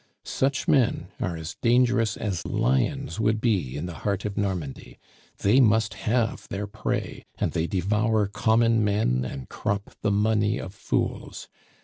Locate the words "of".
4.25-4.35, 10.57-10.73